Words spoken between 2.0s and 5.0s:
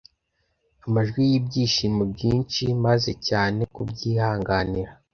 byinshi, meza cyane kubyihanganira;